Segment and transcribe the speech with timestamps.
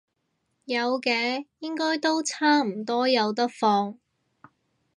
[0.65, 3.99] 有嘅，應該都差唔多有得放